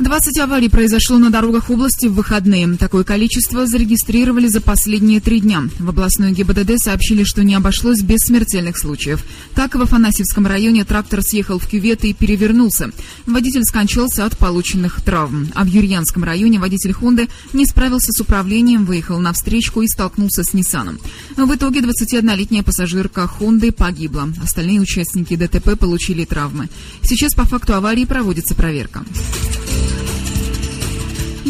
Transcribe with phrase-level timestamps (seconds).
[0.00, 2.76] 20 аварий произошло на дорогах области в выходные.
[2.78, 5.64] Такое количество зарегистрировали за последние три дня.
[5.78, 9.22] В областной ГИБДД сообщили, что не обошлось без смертельных случаев.
[9.54, 12.92] Так, в Афанасьевском районе трактор съехал в кювет и перевернулся.
[13.26, 15.48] Водитель скончался от полученных травм.
[15.54, 20.44] А в Юрьянском районе водитель Хонды не справился с управлением, выехал на встречку и столкнулся
[20.44, 20.98] с Ниссаном.
[21.36, 24.30] В итоге 21-летняя пассажирка Хонды погибла.
[24.42, 26.70] Остальные участники ДТП получили травмы.
[27.02, 29.04] Сейчас по факту аварии проводится проверка.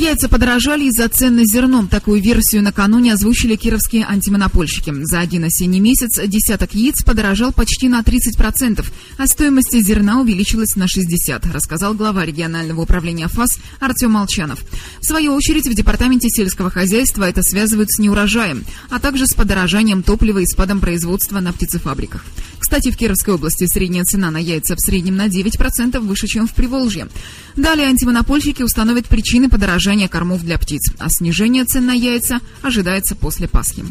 [0.00, 1.86] Яйца подорожали из-за цен на зерно.
[1.86, 4.94] Такую версию накануне озвучили кировские антимонопольщики.
[5.04, 8.82] За один осенний месяц десяток яиц подорожал почти на 30%,
[9.18, 14.64] а стоимость зерна увеличилась на 60%, рассказал глава регионального управления ФАС Артем Молчанов.
[15.00, 20.02] В свою очередь в Департаменте сельского хозяйства это связывают с неурожаем, а также с подорожанием
[20.02, 22.24] топлива и спадом производства на птицефабриках.
[22.58, 26.54] Кстати, в Кировской области средняя цена на яйца в среднем на 9% выше, чем в
[26.54, 27.08] Приволжье.
[27.56, 33.48] Далее антимонопольщики установят причины подорожания кормов для птиц, а снижение цен на яйца ожидается после
[33.48, 33.84] Пасхи.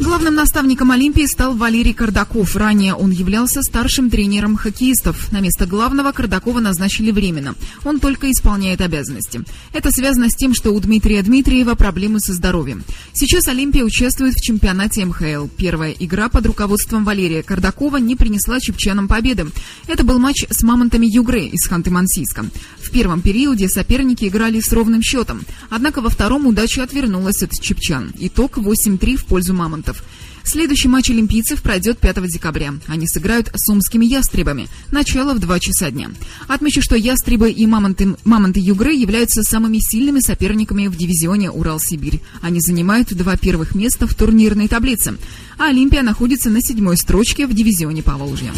[0.00, 2.56] Главным наставником Олимпии стал Валерий Кардаков.
[2.56, 5.30] Ранее он являлся старшим тренером хоккеистов.
[5.30, 7.54] На место главного Кардакова назначили временно.
[7.84, 9.44] Он только исполняет обязанности.
[9.72, 12.82] Это связано с тем, что у Дмитрия Дмитриева проблемы со здоровьем.
[13.12, 15.46] Сейчас Олимпия участвует в чемпионате МХЛ.
[15.56, 19.46] Первая игра под руководством Валерия Кардакова не принесла чепчанам победы.
[19.86, 22.50] Это был матч с мамонтами Югры из Ханты-Мансийска.
[22.82, 25.42] В первом периоде соперники играли с ровным счетом.
[25.70, 28.12] Однако во втором удача отвернулась от чепчан.
[28.18, 30.02] Итог 8-3 в пользу мамонтов мамонтов.
[30.46, 32.74] Следующий матч олимпийцев пройдет 5 декабря.
[32.86, 34.68] Они сыграют с омскими ястребами.
[34.90, 36.10] Начало в 2 часа дня.
[36.48, 42.20] Отмечу, что ястребы и мамонты, мамонты Югры являются самыми сильными соперниками в дивизионе Урал-Сибирь.
[42.42, 45.16] Они занимают два первых места в турнирной таблице.
[45.56, 48.52] А Олимпия находится на седьмой строчке в дивизионе Поволжья.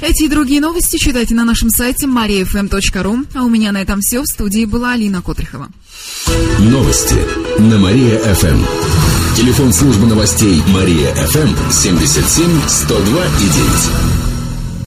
[0.00, 3.26] Эти и другие новости читайте на нашем сайте mariafm.ru.
[3.34, 4.22] А у меня на этом все.
[4.22, 5.68] В студии была Алина Котрихова.
[6.58, 7.16] Новости
[7.58, 8.64] на Мария-ФМ.
[9.36, 14.35] Телефон службы новостей Мария-ФМ 77 102 и 9.